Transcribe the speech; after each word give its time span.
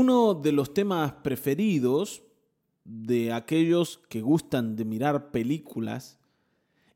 Uno 0.00 0.34
de 0.34 0.52
los 0.52 0.74
temas 0.74 1.10
preferidos 1.24 2.22
de 2.84 3.32
aquellos 3.32 3.98
que 4.08 4.20
gustan 4.20 4.76
de 4.76 4.84
mirar 4.84 5.32
películas 5.32 6.20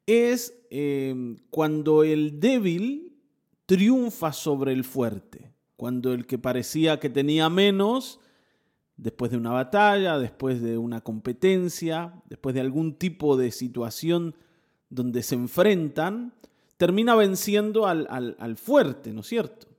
es 0.06 0.56
eh, 0.71 1.34
cuando 1.50 2.04
el 2.04 2.38
débil 2.38 3.18
triunfa 3.66 4.32
sobre 4.32 4.72
el 4.72 4.84
fuerte, 4.84 5.50
cuando 5.74 6.12
el 6.12 6.26
que 6.26 6.38
parecía 6.38 7.00
que 7.00 7.11
tenía 7.11 7.50
menos, 7.50 8.20
después 8.96 9.32
de 9.32 9.37
una 9.37 9.50
batalla, 9.50 10.21
después 10.21 10.62
de 10.62 10.79
una 10.79 11.00
competencia, 11.00 12.23
después 12.29 12.55
de 12.55 12.61
algún 12.61 12.95
tipo 12.95 13.37
de 13.37 13.50
situación 13.50 14.37
donde 14.91 15.25
se 15.25 15.34
enfrentan, 15.34 16.34
termina 16.77 17.16
venciendo 17.16 17.89
al, 17.89 18.07
al 18.39 18.57
fuerte, 18.57 19.12
¿no 19.12 19.23
es 19.23 19.27
cierto? 19.27 19.71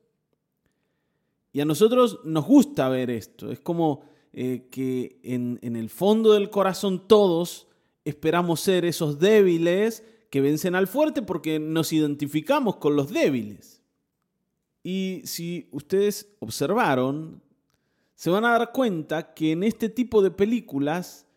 Y 1.54 1.61
a 1.61 1.65
nosotros 1.65 2.20
nos 2.25 2.45
gusta 2.45 2.89
ver 2.89 3.09
esto, 3.09 3.52
es 3.52 3.59
como 3.59 4.03
eh, 4.34 4.67
que 4.71 5.20
en, 5.23 5.59
en 5.61 5.75
el 5.75 5.89
fondo 5.89 6.34
del 6.34 6.49
corazón 6.49 7.07
todos 7.07 7.67
esperamos 8.03 8.59
ser 8.59 8.84
esos 8.84 9.20
débiles 9.20 10.03
que 10.31 10.41
vencen 10.41 10.73
al 10.73 10.88
fuerte 10.88 11.21
porque 11.21 11.59
nos 11.59 11.94
identificamos 11.94 12.77
con 12.77 12.95
los 12.95 13.11
débiles. 13.11 13.84
Y 14.81 15.21
si 15.25 15.70
ustedes 15.71 16.35
observaron, 16.39 17.41
se 18.16 18.30
van 18.30 18.44
a 18.45 18.58
dar 18.58 18.72
cuenta 18.72 19.33
que 19.33 19.52
en 19.52 19.63
este 19.63 19.89
tipo 19.89 20.22
de 20.22 20.31
películas 20.31 21.27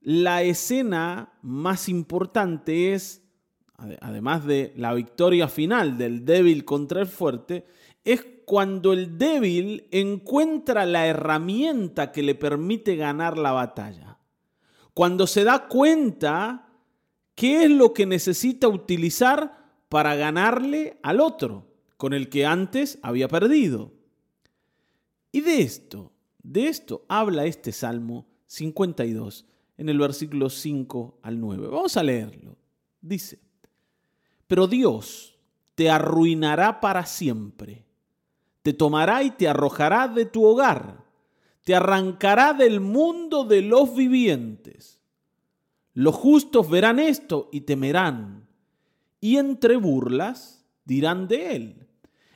la 0.00 0.42
escena 0.42 1.32
más 1.42 1.88
importante 1.88 2.94
es, 2.94 3.22
además 3.76 4.46
de 4.46 4.72
la 4.76 4.94
victoria 4.94 5.48
final 5.48 5.98
del 5.98 6.24
débil 6.24 6.64
contra 6.64 7.00
el 7.00 7.06
fuerte, 7.06 7.66
es 8.04 8.24
cuando 8.50 8.92
el 8.92 9.16
débil 9.16 9.86
encuentra 9.92 10.84
la 10.84 11.06
herramienta 11.06 12.10
que 12.10 12.20
le 12.20 12.34
permite 12.34 12.96
ganar 12.96 13.38
la 13.38 13.52
batalla. 13.52 14.18
Cuando 14.92 15.28
se 15.28 15.44
da 15.44 15.68
cuenta 15.68 16.68
qué 17.36 17.62
es 17.62 17.70
lo 17.70 17.94
que 17.94 18.06
necesita 18.06 18.66
utilizar 18.66 19.84
para 19.88 20.16
ganarle 20.16 20.98
al 21.04 21.20
otro, 21.20 21.68
con 21.96 22.12
el 22.12 22.28
que 22.28 22.44
antes 22.44 22.98
había 23.02 23.28
perdido. 23.28 23.92
Y 25.30 25.42
de 25.42 25.62
esto, 25.62 26.10
de 26.42 26.66
esto 26.66 27.04
habla 27.06 27.44
este 27.44 27.70
Salmo 27.70 28.26
52 28.46 29.46
en 29.78 29.88
el 29.88 29.98
versículo 30.00 30.50
5 30.50 31.20
al 31.22 31.38
9. 31.38 31.68
Vamos 31.68 31.96
a 31.96 32.02
leerlo. 32.02 32.56
Dice, 33.00 33.38
pero 34.48 34.66
Dios 34.66 35.38
te 35.76 35.88
arruinará 35.88 36.80
para 36.80 37.06
siempre 37.06 37.86
te 38.62 38.72
tomará 38.72 39.22
y 39.22 39.30
te 39.30 39.48
arrojará 39.48 40.08
de 40.08 40.26
tu 40.26 40.44
hogar, 40.44 41.04
te 41.64 41.74
arrancará 41.74 42.52
del 42.52 42.80
mundo 42.80 43.44
de 43.44 43.62
los 43.62 43.94
vivientes. 43.94 45.00
Los 45.94 46.14
justos 46.14 46.70
verán 46.70 46.98
esto 46.98 47.48
y 47.52 47.62
temerán, 47.62 48.48
y 49.20 49.36
entre 49.36 49.76
burlas 49.76 50.64
dirán 50.84 51.28
de 51.28 51.56
él. 51.56 51.86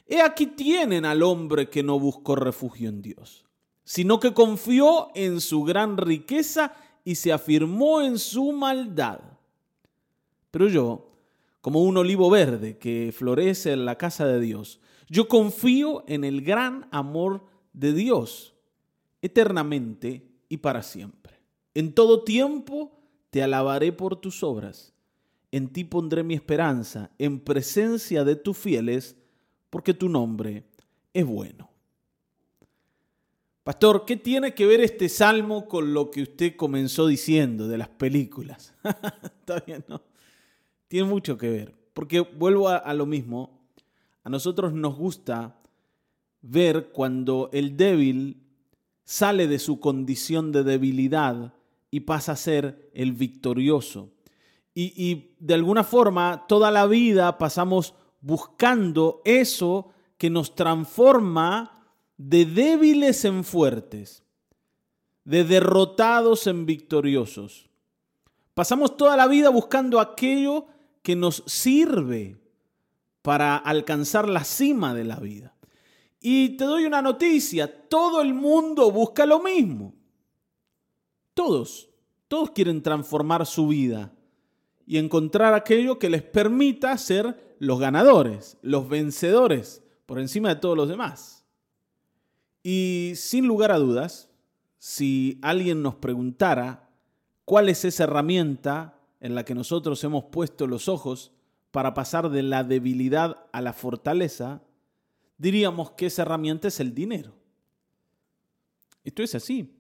He 0.07 0.21
aquí 0.21 0.47
tienen 0.47 1.05
al 1.05 1.23
hombre 1.23 1.71
que 1.71 1.83
no 1.83 1.99
buscó 1.99 2.37
refugio 2.37 2.89
en 2.89 3.01
Dios, 3.01 3.47
sino 3.85 4.21
que 4.21 4.35
confió 4.35 5.09
en 5.15 5.41
su 5.41 5.63
gran 5.63 5.97
riqueza 5.97 6.75
y 7.05 7.15
se 7.15 7.33
afirmó 7.33 8.03
en 8.03 8.19
su 8.19 8.53
maldad. 8.53 9.21
Pero 10.51 10.69
yo, 10.69 11.11
como 11.61 11.83
un 11.83 11.97
olivo 11.97 12.29
verde 12.31 12.79
que 12.79 13.13
florece 13.17 13.73
en 13.73 13.85
la 13.87 13.97
casa 13.97 14.27
de 14.27 14.41
Dios, 14.41 14.81
yo 15.09 15.29
confío 15.29 16.05
en 16.07 16.25
el 16.25 16.43
gran 16.43 16.89
amor 16.91 17.45
de 17.73 17.93
Dios, 17.93 18.55
eternamente 19.23 20.27
y 20.49 20.59
para 20.59 20.83
siempre. 20.83 21.41
En 21.75 21.93
todo 21.93 22.23
tiempo 22.25 23.01
te 23.31 23.43
alabaré 23.43 23.93
por 23.93 24.17
tus 24.17 24.43
obras. 24.43 24.93
En 25.51 25.69
ti 25.69 25.85
pondré 25.85 26.23
mi 26.23 26.35
esperanza, 26.35 27.11
en 27.19 27.41
presencia 27.41 28.25
de 28.25 28.37
tus 28.37 28.57
fieles, 28.57 29.17
porque 29.71 29.95
tu 29.95 30.09
nombre 30.09 30.65
es 31.13 31.25
bueno. 31.25 31.71
Pastor, 33.65 34.05
¿qué 34.05 34.17
tiene 34.17 34.53
que 34.53 34.67
ver 34.67 34.81
este 34.83 35.09
salmo 35.09 35.67
con 35.67 35.95
lo 35.95 36.11
que 36.11 36.23
usted 36.23 36.55
comenzó 36.55 37.07
diciendo 37.07 37.67
de 37.67 37.79
las 37.79 37.89
películas? 37.89 38.75
Está 39.25 39.61
bien, 39.61 39.85
¿no? 39.89 40.03
Tiene 40.87 41.09
mucho 41.09 41.39
que 41.39 41.49
ver, 41.49 41.75
porque 41.95 42.21
vuelvo 42.21 42.69
a, 42.69 42.77
a 42.77 42.93
lo 42.93 43.07
mismo, 43.07 43.64
a 44.25 44.31
nosotros 44.31 44.73
nos 44.73 44.97
gusta 44.97 45.61
ver 46.41 46.91
cuando 46.93 47.51
el 47.53 47.77
débil 47.77 48.43
sale 49.05 49.47
de 49.47 49.59
su 49.59 49.81
condición 49.81 50.51
de 50.51 50.65
debilidad 50.65 51.55
y 51.91 52.01
pasa 52.01 52.33
a 52.33 52.37
ser 52.37 52.91
el 52.95 53.13
victorioso. 53.13 54.11
Y, 54.75 55.37
de 55.39 55.55
alguna 55.55 55.85
forma 55.85 56.47
toda 56.49 56.73
la 56.73 56.87
vida 56.87 57.39
pasamos 57.39 57.95
buscando 58.21 59.23
eso 59.25 59.91
que 60.19 60.31
nos 60.31 60.57
transforma 60.57 61.87
de 62.17 62.45
débiles 62.45 63.25
en 63.25 63.45
fuertes, 63.45 64.25
de 65.25 65.45
derrotados 65.45 66.49
en 66.49 66.67
victoriosos. 66.67 67.69
Pasamos 68.55 68.97
toda 68.97 69.17
la 69.17 69.29
vida 69.29 69.51
buscando 69.51 70.01
aquello 70.01 70.67
que 71.03 71.15
nos 71.15 71.45
sirve 71.47 72.44
para 73.25 73.57
alcanzar 73.57 74.29
la 74.29 74.45
cima 74.45 74.93
de 74.93 75.03
la 75.03 75.17
vida. 75.17 75.55
Y 76.21 76.59
te 76.59 76.65
doy 76.65 76.85
una 76.85 77.01
noticia, 77.01 77.89
todo 77.89 78.21
el 78.21 78.35
mundo 78.35 78.91
busca 78.91 79.25
lo 79.25 79.41
mismo. 79.41 79.95
Todos, 81.33 81.89
todos 82.29 82.51
quieren 82.51 82.83
transformar 82.83 83.47
su 83.47 83.69
vida 83.69 84.13
y 84.87 84.99
encontrar 84.99 85.55
aquello 85.55 85.99
que 85.99 86.11
les 86.11 86.23
permita 86.23 86.99
ser 86.99 87.57
los 87.61 87.81
ganadores, 87.81 88.59
los 88.61 88.91
vencedores, 88.91 89.83
por 90.05 90.19
encima 90.19 90.51
de 90.51 90.57
todos 90.57 90.77
los 90.77 90.91
demás. 90.91 91.47
Y 92.63 93.13
sin 93.17 93.47
lugar 93.47 93.73
a 93.73 93.79
dudas, 93.79 94.29
si 94.77 95.39
alguien 95.41 95.81
nos 95.81 95.95
preguntara 95.95 96.91
cuál 97.47 97.71
es 97.71 97.87
esa 97.87 98.05
herramienta 98.05 99.01
en 99.21 99.35
la 99.35 99.47
que 99.47 99.55
nosotros 99.55 100.05
hemos 100.05 100.25
puesto 100.25 100.67
los 100.67 100.91
ojos 100.91 101.33
para 101.75 101.93
pasar 101.93 102.31
de 102.31 102.45
la 102.45 102.63
debilidad 102.63 103.49
a 103.51 103.61
la 103.61 103.73
fortaleza, 103.73 104.63
diríamos 105.39 105.91
que 105.91 106.07
esa 106.07 106.23
herramienta 106.23 106.69
es 106.69 106.79
el 106.79 106.95
dinero. 106.95 107.35
Esto 109.03 109.25
es 109.25 109.35
así. 109.35 109.75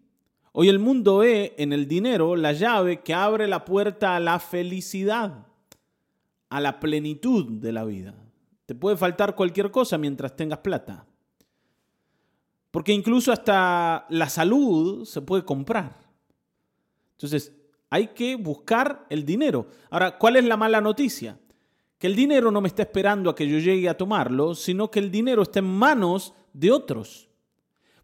Hoy 0.50 0.70
el 0.70 0.80
mundo 0.80 1.18
ve 1.18 1.54
en 1.56 1.72
el 1.72 1.86
dinero 1.86 2.34
la 2.34 2.52
llave 2.52 3.02
que 3.02 3.14
abre 3.14 3.46
la 3.46 3.64
puerta 3.64 4.16
a 4.16 4.18
la 4.18 4.40
felicidad, 4.40 5.46
a 6.48 6.60
la 6.60 6.80
plenitud 6.80 7.60
de 7.60 7.70
la 7.70 7.84
vida. 7.84 8.16
Te 8.66 8.74
puede 8.74 8.96
faltar 8.96 9.36
cualquier 9.36 9.70
cosa 9.70 9.96
mientras 9.96 10.34
tengas 10.34 10.58
plata. 10.58 11.06
Porque 12.72 12.92
incluso 12.92 13.30
hasta 13.30 14.04
la 14.08 14.28
salud 14.28 15.04
se 15.04 15.22
puede 15.22 15.44
comprar. 15.44 15.96
Entonces, 17.12 17.52
hay 17.88 18.08
que 18.08 18.34
buscar 18.34 19.06
el 19.10 19.24
dinero. 19.24 19.68
Ahora, 19.90 20.18
¿cuál 20.18 20.34
es 20.34 20.44
la 20.44 20.56
mala 20.56 20.80
noticia? 20.80 21.38
Que 22.04 22.08
el 22.08 22.16
dinero 22.16 22.50
no 22.50 22.60
me 22.60 22.68
está 22.68 22.82
esperando 22.82 23.30
a 23.30 23.34
que 23.34 23.48
yo 23.48 23.58
llegue 23.58 23.88
a 23.88 23.96
tomarlo, 23.96 24.54
sino 24.54 24.90
que 24.90 24.98
el 24.98 25.10
dinero 25.10 25.40
está 25.40 25.60
en 25.60 25.64
manos 25.64 26.34
de 26.52 26.70
otros. 26.70 27.30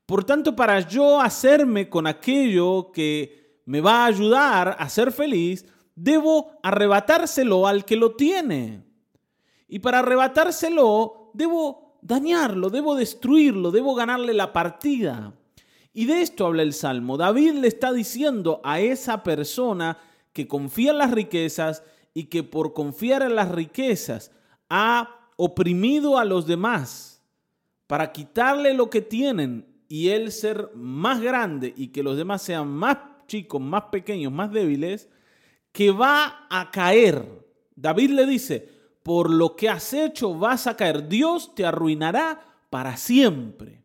Por 0.07 0.25
tanto, 0.25 0.57
para 0.57 0.81
yo 0.81 1.21
hacerme 1.21 1.91
con 1.91 2.07
aquello 2.07 2.93
que 2.93 3.61
me 3.67 3.83
va 3.83 4.05
a 4.05 4.07
ayudar 4.07 4.75
a 4.79 4.89
ser 4.89 5.13
feliz, 5.13 5.67
debo 5.95 6.53
arrebatárselo 6.63 7.67
al 7.67 7.85
que 7.85 7.97
lo 7.97 8.17
tiene. 8.17 8.87
Y 9.69 9.81
para 9.81 9.99
arrebatárselo, 9.99 11.31
debo 11.35 11.99
dañarlo, 12.01 12.71
debo 12.71 12.95
destruirlo, 12.95 13.71
debo 13.71 13.95
ganarle 13.95 14.33
la 14.33 14.51
partida. 14.51 15.35
Y 15.93 16.07
de 16.07 16.23
esto 16.23 16.47
habla 16.47 16.63
el 16.63 16.73
Salmo. 16.73 17.19
David 17.19 17.53
le 17.57 17.69
está 17.69 17.93
diciendo 17.93 18.63
a 18.65 18.81
esa 18.81 19.23
persona 19.23 19.99
que 20.33 20.49
confía 20.49 20.93
en 20.93 20.99
las 20.99 21.11
riquezas 21.11 21.83
y 22.15 22.25
que 22.25 22.43
por 22.43 22.73
confiar 22.73 23.23
en 23.23 23.37
las 23.37 23.51
riquezas 23.51 24.33
ha 24.69 25.29
oprimido 25.37 26.19
a 26.19 26.25
los 26.25 26.47
demás 26.47 27.23
para 27.87 28.13
quitarle 28.13 28.75
lo 28.75 28.91
que 28.91 29.01
tienen 29.01 29.67
y 29.89 30.09
él 30.09 30.31
ser 30.31 30.71
más 30.75 31.21
grande 31.21 31.75
y 31.77 31.89
que 31.89 32.03
los 32.03 32.17
demás 32.17 32.43
sean 32.43 32.69
más 32.69 32.99
chicos, 33.27 33.61
más 33.61 33.85
pequeños, 33.85 34.33
más 34.33 34.53
débiles, 34.53 35.09
que 35.73 35.91
va 35.91 36.47
a 36.51 36.71
caer. 36.71 37.27
David 37.75 38.11
le 38.11 38.27
dice, 38.27 38.69
por 39.03 39.31
lo 39.31 39.57
que 39.57 39.69
has 39.69 39.93
hecho 39.93 40.39
vas 40.39 40.67
a 40.67 40.77
caer, 40.77 41.09
Dios 41.09 41.55
te 41.55 41.65
arruinará 41.65 42.41
para 42.71 42.97
siempre. 42.97 43.83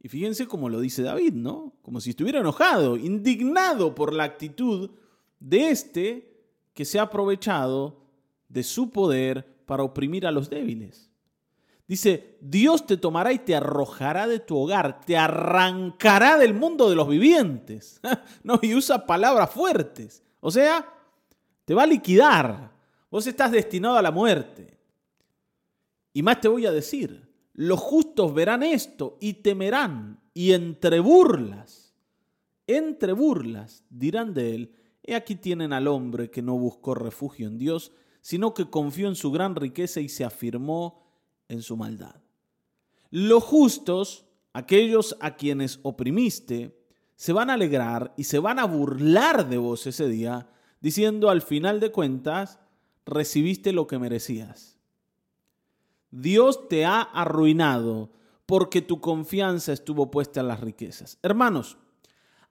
Y 0.00 0.08
fíjense 0.08 0.46
cómo 0.46 0.68
lo 0.68 0.80
dice 0.80 1.02
David, 1.02 1.34
¿no? 1.34 1.74
Como 1.80 2.00
si 2.00 2.10
estuviera 2.10 2.40
enojado, 2.40 2.96
indignado 2.96 3.94
por 3.94 4.12
la 4.12 4.24
actitud 4.24 4.90
de 5.38 5.70
este 5.70 6.31
que 6.74 6.84
se 6.84 6.98
ha 6.98 7.02
aprovechado 7.02 8.00
de 8.48 8.62
su 8.62 8.90
poder 8.90 9.64
para 9.66 9.82
oprimir 9.82 10.26
a 10.26 10.30
los 10.30 10.50
débiles. 10.50 11.10
Dice, 11.86 12.38
Dios 12.40 12.86
te 12.86 12.96
tomará 12.96 13.32
y 13.32 13.38
te 13.38 13.54
arrojará 13.54 14.26
de 14.26 14.38
tu 14.38 14.56
hogar, 14.56 15.00
te 15.04 15.16
arrancará 15.16 16.38
del 16.38 16.54
mundo 16.54 16.88
de 16.88 16.96
los 16.96 17.08
vivientes. 17.08 18.00
no, 18.42 18.58
y 18.62 18.74
usa 18.74 19.04
palabras 19.04 19.50
fuertes. 19.50 20.22
O 20.40 20.50
sea, 20.50 20.88
te 21.64 21.74
va 21.74 21.82
a 21.82 21.86
liquidar. 21.86 22.72
Vos 23.10 23.26
estás 23.26 23.52
destinado 23.52 23.96
a 23.96 24.02
la 24.02 24.10
muerte. 24.10 24.78
Y 26.14 26.22
más 26.22 26.40
te 26.40 26.48
voy 26.48 26.66
a 26.66 26.72
decir, 26.72 27.28
los 27.54 27.80
justos 27.80 28.32
verán 28.32 28.62
esto 28.62 29.16
y 29.20 29.34
temerán, 29.34 30.20
y 30.34 30.52
entre 30.52 31.00
burlas, 31.00 31.94
entre 32.66 33.12
burlas 33.12 33.84
dirán 33.90 34.32
de 34.34 34.54
él, 34.54 34.74
he 35.02 35.14
aquí 35.14 35.36
tienen 35.36 35.72
al 35.72 35.88
hombre 35.88 36.30
que 36.30 36.42
no 36.42 36.56
buscó 36.56 36.94
refugio 36.94 37.46
en 37.46 37.58
Dios, 37.58 37.92
sino 38.20 38.54
que 38.54 38.70
confió 38.70 39.08
en 39.08 39.16
su 39.16 39.30
gran 39.32 39.56
riqueza 39.56 40.00
y 40.00 40.08
se 40.08 40.24
afirmó 40.24 41.02
en 41.48 41.62
su 41.62 41.76
maldad. 41.76 42.16
Los 43.10 43.42
justos, 43.42 44.26
aquellos 44.52 45.16
a 45.20 45.36
quienes 45.36 45.80
oprimiste, 45.82 46.78
se 47.16 47.32
van 47.32 47.50
a 47.50 47.54
alegrar 47.54 48.14
y 48.16 48.24
se 48.24 48.38
van 48.38 48.58
a 48.58 48.64
burlar 48.64 49.48
de 49.48 49.58
vos 49.58 49.86
ese 49.86 50.08
día, 50.08 50.48
diciendo 50.80 51.30
al 51.30 51.42
final 51.42 51.78
de 51.78 51.92
cuentas, 51.92 52.58
recibiste 53.04 53.72
lo 53.72 53.86
que 53.86 53.98
merecías. 53.98 54.78
Dios 56.10 56.68
te 56.68 56.84
ha 56.84 57.00
arruinado 57.00 58.10
porque 58.46 58.82
tu 58.82 59.00
confianza 59.00 59.72
estuvo 59.72 60.10
puesta 60.10 60.40
en 60.40 60.48
las 60.48 60.60
riquezas. 60.60 61.18
Hermanos, 61.22 61.78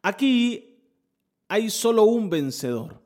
aquí 0.01 0.70
hay 1.51 1.69
solo 1.69 2.05
un 2.05 2.29
vencedor. 2.29 3.01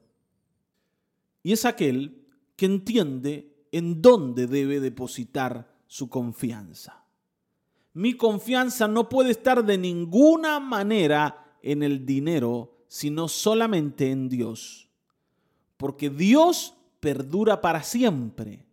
Y 1.42 1.52
es 1.52 1.66
aquel 1.66 2.28
que 2.56 2.68
entiende 2.68 3.66
en 3.72 4.04
dónde 4.04 4.46
debe 4.46 4.80
depositar 4.80 5.68
su 5.88 6.10
confianza. 6.10 7.08
Mi 7.94 8.14
confianza 8.14 8.88
no 8.88 9.10
puede 9.10 9.32
estar 9.32 9.66
de 9.66 9.80
ninguna 9.80 10.60
manera 10.60 11.58
en 11.64 11.82
el 11.82 12.06
dinero, 12.06 12.86
sino 12.88 13.28
solamente 13.28 14.12
en 14.12 14.30
Dios. 14.30 14.92
Porque 15.76 16.12
Dios 16.12 16.76
perdura 17.00 17.62
para 17.62 17.82
siempre. 17.82 18.64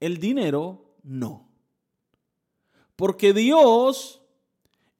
El 0.00 0.16
dinero 0.16 0.96
no. 1.02 1.50
Porque 2.96 3.34
Dios 3.34 4.22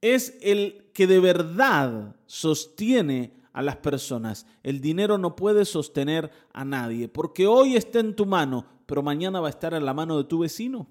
es 0.02 0.36
el 0.42 0.90
que 0.92 1.06
de 1.06 1.20
verdad 1.20 2.16
sostiene 2.26 3.43
a 3.54 3.62
las 3.62 3.76
personas. 3.76 4.46
El 4.62 4.80
dinero 4.80 5.16
no 5.16 5.36
puede 5.36 5.64
sostener 5.64 6.30
a 6.52 6.64
nadie, 6.64 7.08
porque 7.08 7.46
hoy 7.46 7.76
está 7.76 8.00
en 8.00 8.14
tu 8.14 8.26
mano, 8.26 8.66
pero 8.84 9.02
mañana 9.02 9.40
va 9.40 9.46
a 9.46 9.50
estar 9.50 9.72
en 9.72 9.86
la 9.86 9.94
mano 9.94 10.18
de 10.18 10.24
tu 10.24 10.40
vecino. 10.40 10.88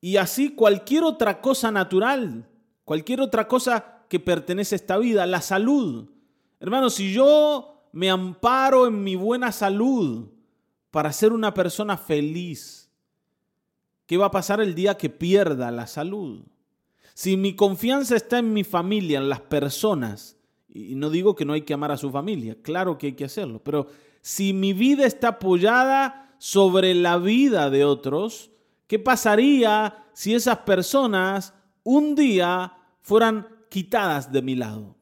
Y 0.00 0.16
así 0.16 0.54
cualquier 0.54 1.02
otra 1.02 1.40
cosa 1.40 1.70
natural, 1.70 2.48
cualquier 2.84 3.20
otra 3.20 3.48
cosa 3.48 4.04
que 4.08 4.20
pertenece 4.20 4.74
a 4.74 4.76
esta 4.76 4.96
vida, 4.96 5.26
la 5.26 5.40
salud. 5.40 6.08
Hermano, 6.60 6.88
si 6.88 7.12
yo 7.12 7.88
me 7.92 8.10
amparo 8.10 8.86
en 8.86 9.02
mi 9.02 9.16
buena 9.16 9.50
salud 9.50 10.28
para 10.90 11.12
ser 11.12 11.32
una 11.32 11.52
persona 11.52 11.96
feliz, 11.96 12.92
¿qué 14.06 14.16
va 14.16 14.26
a 14.26 14.30
pasar 14.30 14.60
el 14.60 14.74
día 14.74 14.96
que 14.96 15.10
pierda 15.10 15.72
la 15.72 15.88
salud? 15.88 16.44
Si 17.14 17.36
mi 17.36 17.54
confianza 17.54 18.16
está 18.16 18.40
en 18.40 18.52
mi 18.52 18.64
familia, 18.64 19.18
en 19.18 19.28
las 19.28 19.40
personas, 19.40 20.36
y 20.68 20.96
no 20.96 21.10
digo 21.10 21.36
que 21.36 21.44
no 21.44 21.52
hay 21.52 21.62
que 21.62 21.72
amar 21.72 21.92
a 21.92 21.96
su 21.96 22.10
familia, 22.10 22.56
claro 22.60 22.98
que 22.98 23.06
hay 23.06 23.12
que 23.12 23.24
hacerlo, 23.24 23.62
pero 23.62 23.86
si 24.20 24.52
mi 24.52 24.72
vida 24.72 25.06
está 25.06 25.28
apoyada 25.28 26.34
sobre 26.38 26.92
la 26.92 27.16
vida 27.18 27.70
de 27.70 27.84
otros, 27.84 28.50
¿qué 28.88 28.98
pasaría 28.98 30.08
si 30.12 30.34
esas 30.34 30.58
personas 30.58 31.54
un 31.84 32.16
día 32.16 32.76
fueran 33.00 33.46
quitadas 33.70 34.32
de 34.32 34.42
mi 34.42 34.56
lado? 34.56 34.96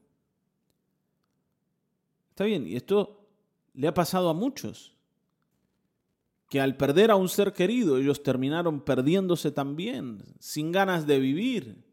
Está 2.29 2.45
bien, 2.45 2.69
y 2.69 2.77
esto 2.77 3.27
le 3.73 3.89
ha 3.89 3.95
pasado 3.95 4.29
a 4.29 4.35
muchos, 4.35 4.95
que 6.51 6.61
al 6.61 6.77
perder 6.77 7.11
a 7.11 7.17
un 7.17 7.31
ser 7.31 7.55
querido 7.55 7.97
ellos 7.97 8.23
terminaron 8.23 8.83
perdiéndose 8.83 9.51
también, 9.51 10.23
sin 10.39 10.73
ganas 10.73 11.07
de 11.07 11.19
vivir 11.19 11.92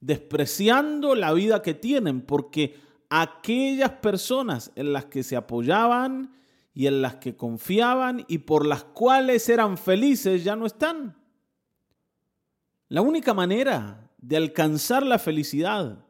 despreciando 0.00 1.14
la 1.14 1.32
vida 1.32 1.62
que 1.62 1.74
tienen, 1.74 2.20
porque 2.20 2.76
aquellas 3.10 3.90
personas 3.92 4.72
en 4.74 4.92
las 4.92 5.06
que 5.06 5.22
se 5.22 5.36
apoyaban 5.36 6.34
y 6.74 6.86
en 6.86 7.02
las 7.02 7.16
que 7.16 7.36
confiaban 7.36 8.24
y 8.28 8.38
por 8.38 8.66
las 8.66 8.84
cuales 8.84 9.48
eran 9.48 9.78
felices 9.78 10.44
ya 10.44 10.56
no 10.56 10.66
están. 10.66 11.16
La 12.88 13.00
única 13.00 13.34
manera 13.34 14.10
de 14.18 14.36
alcanzar 14.36 15.04
la 15.04 15.18
felicidad 15.18 16.04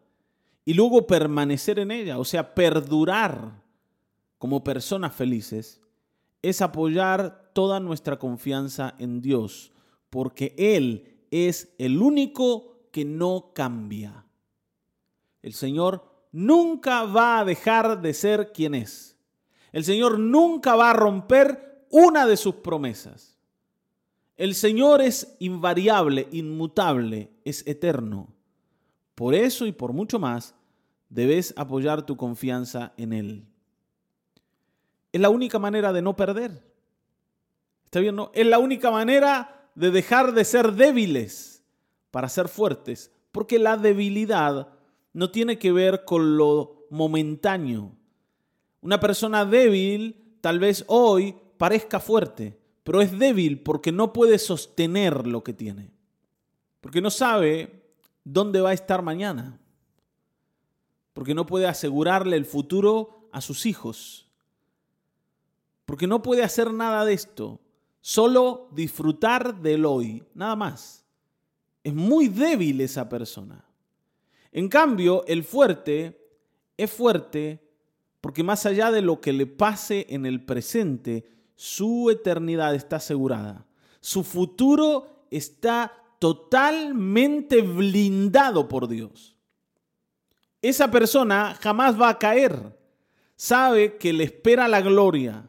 y 0.65 0.75
luego 0.75 1.07
permanecer 1.07 1.79
en 1.79 1.91
ella, 1.91 2.19
o 2.19 2.25
sea, 2.25 2.55
perdurar 2.55 3.63
como 4.39 4.65
personas 4.65 5.15
felices, 5.15 5.81
es 6.43 6.61
apoyar 6.61 7.51
toda 7.55 7.81
nuestra 7.81 8.19
confianza 8.19 8.95
en 8.99 9.21
Dios, 9.21 9.73
porque 10.11 10.55
Él 10.59 11.25
es 11.31 11.75
el 11.79 12.03
único 12.03 12.76
que 12.97 13.05
no 13.05 13.53
cambia. 13.53 14.25
El 15.43 15.53
Señor 15.53 16.29
nunca 16.33 17.05
va 17.05 17.41
a 17.41 17.45
dejar 17.45 18.01
de 18.01 18.15
ser 18.15 18.53
quien 18.55 18.75
es. 18.75 19.19
El 19.71 19.85
Señor 19.85 20.19
nunca 20.19 20.77
va 20.77 20.93
a 20.93 20.95
romper 20.95 21.85
una 21.91 22.27
de 22.27 22.39
sus 22.39 22.55
promesas. 22.55 23.37
El 24.39 24.55
Señor 24.55 25.03
es 25.03 25.37
invariable, 25.41 26.27
inmutable, 26.33 27.29
es 27.45 27.67
eterno. 27.67 28.33
Por 29.15 29.35
eso 29.35 29.67
y 29.67 29.73
por 29.73 29.93
mucho 29.93 30.19
más, 30.19 30.55
debes 31.11 31.53
apoyar 31.59 32.07
tu 32.07 32.17
confianza 32.17 32.95
en 32.97 33.13
Él. 33.13 33.45
Es 35.13 35.21
la 35.21 35.29
única 35.29 35.59
manera 35.59 35.93
de 35.93 36.01
no 36.01 36.17
perder. 36.17 36.63
¿Está 37.85 38.01
bien? 38.01 38.17
No? 38.17 38.31
Es 38.33 38.47
la 38.47 38.59
única 38.59 38.91
manera 38.91 39.69
de 39.75 39.91
dejar 39.91 40.33
de 40.33 40.47
ser 40.47 40.73
débiles 40.73 41.56
para 42.11 42.29
ser 42.29 42.49
fuertes, 42.49 43.13
porque 43.33 43.59
la 43.59 43.77
debilidad 43.77 44.69
no 45.13 45.31
tiene 45.31 45.59
que 45.59 45.73
ver 45.73 46.05
con 46.05 46.37
lo 46.37 46.87
momentáneo. 46.91 47.97
Una 48.81 49.01
persona 49.01 49.45
débil 49.45 50.39
tal 50.41 50.59
vez 50.59 50.85
hoy 50.89 51.35
parezca 51.57 52.01
fuerte, 52.01 52.59
pero 52.85 53.01
es 53.01 53.19
débil 53.19 53.63
porque 53.63 53.93
no 53.93 54.13
puede 54.13 54.39
sostener 54.39 55.27
lo 55.27 55.43
que 55.43 55.53
tiene, 55.53 55.91
porque 56.81 57.01
no 57.01 57.11
sabe 57.11 57.91
dónde 58.25 58.61
va 58.61 58.71
a 58.71 58.75
estar 58.75 59.03
mañana, 59.03 59.59
porque 61.13 61.35
no 61.35 61.47
puede 61.47 61.67
asegurarle 61.67 62.37
el 62.37 62.45
futuro 62.45 63.29
a 63.33 63.41
sus 63.41 63.67
hijos, 63.67 64.29
porque 65.87 66.07
no 66.07 66.23
puede 66.23 66.43
hacer 66.43 66.73
nada 66.73 67.05
de 67.05 67.15
esto, 67.15 67.61
solo 68.01 68.69
disfrutar 68.73 69.61
del 69.63 69.87
hoy, 69.87 70.23
nada 70.35 70.57
más. 70.57 71.06
Es 71.87 71.95
muy 71.95 72.27
débil 72.27 72.81
esa 72.81 73.09
persona. 73.09 73.65
En 74.51 74.69
cambio, 74.69 75.25
el 75.29 75.45
fuerte 75.45 76.21
es 76.77 76.91
fuerte 76.91 77.63
porque 78.21 78.43
más 78.43 78.67
allá 78.67 78.91
de 78.91 79.03
lo 79.03 79.21
que 79.21 79.33
le 79.33 79.47
pase 79.47 80.05
en 80.09 80.27
el 80.27 80.45
presente, 80.45 81.31
su 81.55 82.11
eternidad 82.11 82.75
está 82.75 82.97
asegurada. 82.97 83.69
Su 84.01 84.25
futuro 84.25 85.29
está 85.31 85.93
totalmente 86.19 87.63
blindado 87.63 88.67
por 88.67 88.89
Dios. 88.89 89.37
Esa 90.61 90.91
persona 90.91 91.57
jamás 91.61 92.01
va 92.01 92.09
a 92.09 92.19
caer. 92.19 92.77
Sabe 93.37 93.97
que 93.97 94.13
le 94.13 94.25
espera 94.25 94.67
la 94.67 94.81
gloria 94.81 95.49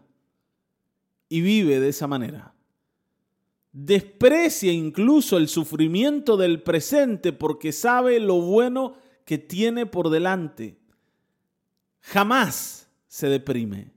y 1.29 1.41
vive 1.41 1.79
de 1.79 1.89
esa 1.89 2.05
manera 2.05 2.53
desprecia 3.79 4.71
incluso 4.71 5.37
el 5.37 5.47
sufrimiento 5.47 6.35
del 6.35 6.63
presente 6.63 7.31
porque 7.31 7.71
sabe 7.71 8.19
lo 8.19 8.41
bueno 8.41 8.95
que 9.23 9.37
tiene 9.37 9.85
por 9.85 10.09
delante. 10.09 10.79
Jamás 12.01 12.89
se 13.07 13.29
deprime. 13.29 13.91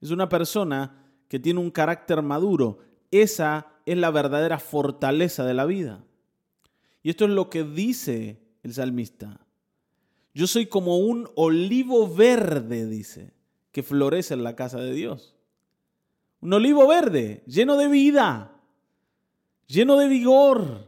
Es 0.00 0.12
una 0.12 0.28
persona 0.28 1.10
que 1.26 1.40
tiene 1.40 1.58
un 1.58 1.72
carácter 1.72 2.22
maduro. 2.22 2.78
Esa 3.10 3.66
es 3.84 3.96
la 3.96 4.12
verdadera 4.12 4.60
fortaleza 4.60 5.44
de 5.44 5.54
la 5.54 5.64
vida. 5.64 6.04
Y 7.02 7.10
esto 7.10 7.24
es 7.24 7.32
lo 7.32 7.50
que 7.50 7.64
dice 7.64 8.40
el 8.62 8.74
salmista. 8.74 9.40
Yo 10.34 10.46
soy 10.46 10.66
como 10.66 10.98
un 10.98 11.28
olivo 11.34 12.14
verde, 12.14 12.86
dice, 12.86 13.32
que 13.72 13.82
florece 13.82 14.34
en 14.34 14.44
la 14.44 14.54
casa 14.54 14.78
de 14.78 14.92
Dios. 14.92 15.34
Un 16.40 16.52
olivo 16.52 16.86
verde, 16.86 17.42
lleno 17.46 17.76
de 17.76 17.88
vida, 17.88 18.55
lleno 19.66 19.96
de 19.96 20.08
vigor. 20.08 20.86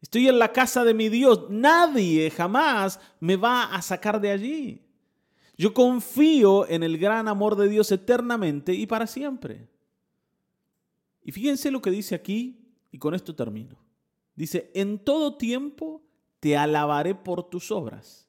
Estoy 0.00 0.28
en 0.28 0.38
la 0.38 0.52
casa 0.52 0.84
de 0.84 0.94
mi 0.94 1.08
Dios. 1.08 1.48
Nadie 1.48 2.30
jamás 2.30 3.00
me 3.20 3.36
va 3.36 3.74
a 3.74 3.80
sacar 3.82 4.20
de 4.20 4.30
allí. 4.30 4.82
Yo 5.56 5.72
confío 5.72 6.68
en 6.68 6.82
el 6.82 6.98
gran 6.98 7.28
amor 7.28 7.56
de 7.56 7.68
Dios 7.68 7.90
eternamente 7.92 8.74
y 8.74 8.86
para 8.86 9.06
siempre. 9.06 9.68
Y 11.22 11.32
fíjense 11.32 11.70
lo 11.70 11.80
que 11.80 11.90
dice 11.90 12.14
aquí, 12.14 12.60
y 12.90 12.98
con 12.98 13.14
esto 13.14 13.34
termino. 13.34 13.76
Dice, 14.34 14.70
en 14.74 14.98
todo 14.98 15.36
tiempo 15.36 16.02
te 16.40 16.56
alabaré 16.56 17.14
por 17.14 17.48
tus 17.48 17.70
obras. 17.70 18.28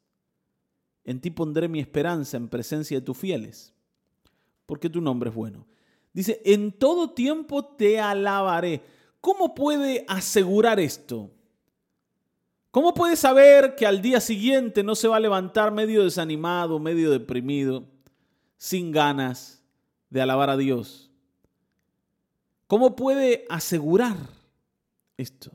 En 1.03 1.19
ti 1.19 1.29
pondré 1.29 1.67
mi 1.67 1.79
esperanza 1.79 2.37
en 2.37 2.47
presencia 2.47 2.99
de 2.99 3.05
tus 3.05 3.17
fieles, 3.17 3.73
porque 4.65 4.89
tu 4.89 5.01
nombre 5.01 5.29
es 5.29 5.35
bueno. 5.35 5.67
Dice, 6.13 6.41
en 6.45 6.71
todo 6.71 7.11
tiempo 7.11 7.65
te 7.65 7.99
alabaré. 7.99 8.81
¿Cómo 9.25 9.55
puede 9.55 10.05
asegurar 10.07 10.79
esto? 10.79 11.31
¿Cómo 12.69 12.93
puede 12.93 13.15
saber 13.15 13.73
que 13.73 13.87
al 13.87 13.99
día 13.99 14.21
siguiente 14.21 14.83
no 14.83 14.93
se 14.93 15.07
va 15.07 15.15
a 15.15 15.19
levantar 15.19 15.71
medio 15.71 16.03
desanimado, 16.03 16.77
medio 16.77 17.09
deprimido, 17.09 17.87
sin 18.55 18.91
ganas 18.91 19.63
de 20.11 20.21
alabar 20.21 20.51
a 20.51 20.57
Dios? 20.57 21.09
¿Cómo 22.67 22.95
puede 22.95 23.47
asegurar 23.49 24.15
esto? 25.17 25.49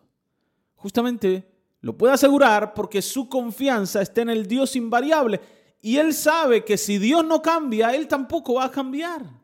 Justamente 0.74 1.48
lo 1.80 1.96
puede 1.96 2.14
asegurar 2.14 2.74
porque 2.74 3.00
su 3.00 3.28
confianza 3.28 4.02
está 4.02 4.22
en 4.22 4.30
el 4.30 4.48
Dios 4.48 4.74
invariable 4.74 5.40
y 5.80 5.98
él 5.98 6.12
sabe 6.12 6.64
que 6.64 6.76
si 6.76 6.98
Dios 6.98 7.24
no 7.24 7.40
cambia, 7.40 7.94
él 7.94 8.08
tampoco 8.08 8.54
va 8.54 8.64
a 8.64 8.70
cambiar. 8.72 9.39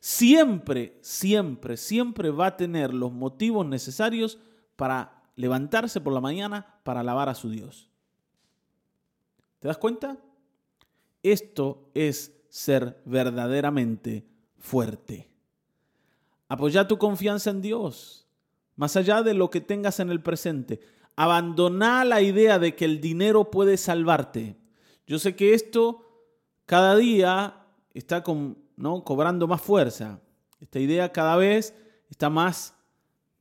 Siempre, 0.00 0.98
siempre, 1.02 1.76
siempre 1.76 2.30
va 2.30 2.46
a 2.46 2.56
tener 2.56 2.94
los 2.94 3.12
motivos 3.12 3.66
necesarios 3.66 4.38
para 4.76 5.22
levantarse 5.36 6.00
por 6.00 6.14
la 6.14 6.22
mañana 6.22 6.80
para 6.84 7.00
alabar 7.00 7.28
a 7.28 7.34
su 7.34 7.50
Dios. 7.50 7.90
¿Te 9.58 9.68
das 9.68 9.76
cuenta? 9.76 10.16
Esto 11.22 11.90
es 11.92 12.34
ser 12.48 13.02
verdaderamente 13.04 14.26
fuerte. 14.58 15.28
Apoya 16.48 16.88
tu 16.88 16.96
confianza 16.96 17.50
en 17.50 17.60
Dios, 17.60 18.26
más 18.76 18.96
allá 18.96 19.22
de 19.22 19.34
lo 19.34 19.50
que 19.50 19.60
tengas 19.60 20.00
en 20.00 20.10
el 20.10 20.22
presente. 20.22 20.80
Abandona 21.14 22.06
la 22.06 22.22
idea 22.22 22.58
de 22.58 22.74
que 22.74 22.86
el 22.86 23.02
dinero 23.02 23.50
puede 23.50 23.76
salvarte. 23.76 24.56
Yo 25.06 25.18
sé 25.18 25.36
que 25.36 25.52
esto 25.52 26.06
cada 26.64 26.96
día 26.96 27.66
está 27.92 28.22
¿no? 28.80 29.04
cobrando 29.04 29.46
más 29.46 29.60
fuerza. 29.60 30.20
Esta 30.58 30.78
idea 30.78 31.12
cada 31.12 31.36
vez 31.36 31.74
está 32.08 32.30
más, 32.30 32.74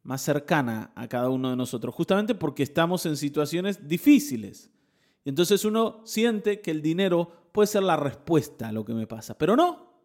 más 0.03 0.22
cercana 0.22 0.91
a 0.96 1.08
cada 1.08 1.29
uno 1.29 1.50
de 1.50 1.55
nosotros, 1.55 1.96
justamente 1.96 2.36
porque 2.36 2.63
estamos 2.63 3.05
en 3.05 3.17
situaciones 3.17 3.88
difíciles. 3.88 4.69
Entonces 5.25 5.65
uno 5.65 6.01
siente 6.05 6.62
que 6.62 6.72
el 6.72 6.81
dinero 6.81 7.50
puede 7.51 7.67
ser 7.67 7.84
la 7.84 7.98
respuesta 7.98 8.69
a 8.69 8.72
lo 8.72 8.86
que 8.86 8.93
me 8.93 9.08
pasa. 9.08 9.38
Pero 9.38 9.55
no, 9.55 10.01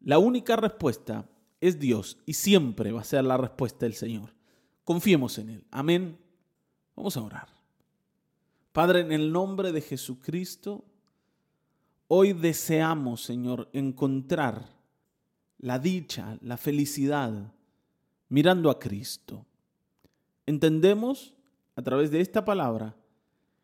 la 0.00 0.18
única 0.18 0.56
respuesta 0.56 1.28
es 1.60 1.78
Dios 1.78 2.18
y 2.26 2.34
siempre 2.34 2.92
va 2.92 3.00
a 3.00 3.04
ser 3.04 3.24
la 3.24 3.36
respuesta 3.36 3.86
del 3.86 3.94
Señor. 3.94 4.34
Confiemos 4.84 5.38
en 5.38 5.50
Él. 5.50 5.64
Amén. 5.70 6.18
Vamos 6.94 7.16
a 7.16 7.22
orar. 7.22 7.48
Padre, 8.72 9.00
en 9.00 9.12
el 9.12 9.32
nombre 9.32 9.72
de 9.72 9.80
Jesucristo, 9.80 10.84
hoy 12.08 12.32
deseamos, 12.32 13.22
Señor, 13.22 13.68
encontrar 13.72 14.76
la 15.58 15.78
dicha, 15.78 16.38
la 16.40 16.56
felicidad, 16.56 17.52
mirando 18.28 18.70
a 18.70 18.78
Cristo. 18.78 19.46
Entendemos 20.44 21.34
a 21.74 21.82
través 21.82 22.10
de 22.10 22.20
esta 22.20 22.44
palabra 22.44 22.96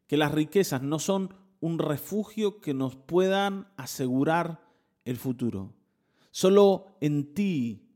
que 0.06 0.16
las 0.16 0.32
riquezas 0.32 0.82
no 0.82 0.99
son 0.99 1.34
un 1.61 1.78
refugio 1.78 2.61
que 2.61 2.75
nos 2.75 2.96
puedan 2.96 3.68
asegurar 3.76 4.61
el 5.04 5.16
futuro. 5.16 5.72
Solo 6.30 6.96
en 7.00 7.34
ti, 7.34 7.88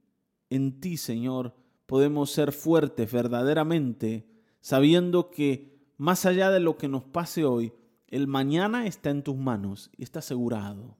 en 0.51 0.81
ti, 0.81 0.97
Señor, 0.97 1.55
podemos 1.87 2.31
ser 2.31 2.53
fuertes 2.53 3.11
verdaderamente 3.11 4.29
sabiendo 4.61 5.31
que 5.31 5.77
más 5.97 6.27
allá 6.27 6.51
de 6.51 6.61
lo 6.61 6.77
que 6.77 6.89
nos 6.89 7.05
pase 7.05 7.45
hoy, 7.45 7.73
el 8.09 8.27
mañana 8.27 8.87
está 8.87 9.11
en 9.11 9.23
tus 9.23 9.37
manos 9.37 9.91
y 9.97 10.03
está 10.03 10.21
asegurado. 10.21 10.97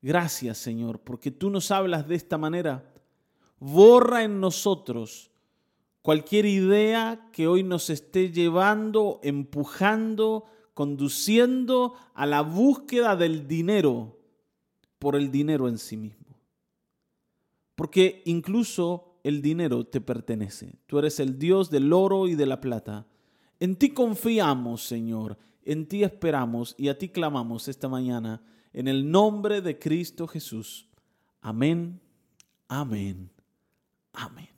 Gracias 0.00 0.58
Señor, 0.58 1.00
porque 1.00 1.30
tú 1.30 1.50
nos 1.50 1.70
hablas 1.70 2.08
de 2.08 2.16
esta 2.16 2.38
manera. 2.38 2.92
Borra 3.58 4.24
en 4.24 4.40
nosotros 4.40 5.30
cualquier 6.02 6.46
idea 6.46 7.28
que 7.32 7.46
hoy 7.46 7.62
nos 7.62 7.88
esté 7.88 8.32
llevando, 8.32 9.20
empujando, 9.22 10.44
conduciendo 10.74 11.94
a 12.14 12.26
la 12.26 12.42
búsqueda 12.42 13.14
del 13.14 13.46
dinero 13.46 14.18
por 14.98 15.16
el 15.16 15.30
dinero 15.30 15.68
en 15.68 15.78
sí 15.78 15.96
mismo. 15.96 16.38
Porque 17.74 18.22
incluso 18.26 19.18
el 19.22 19.40
dinero 19.40 19.84
te 19.84 20.00
pertenece. 20.00 20.74
Tú 20.86 20.98
eres 20.98 21.20
el 21.20 21.38
Dios 21.38 21.70
del 21.70 21.92
oro 21.92 22.26
y 22.26 22.34
de 22.34 22.46
la 22.46 22.60
plata. 22.60 23.06
En 23.60 23.76
ti 23.76 23.90
confiamos, 23.90 24.84
Señor. 24.84 25.38
En 25.64 25.86
ti 25.86 26.02
esperamos 26.02 26.74
y 26.78 26.88
a 26.88 26.98
ti 26.98 27.08
clamamos 27.08 27.68
esta 27.68 27.88
mañana. 27.88 28.42
En 28.72 28.88
el 28.88 29.10
nombre 29.10 29.60
de 29.60 29.78
Cristo 29.78 30.26
Jesús. 30.26 30.88
Amén. 31.40 32.00
Amén. 32.68 33.30
Amén. 34.12 34.51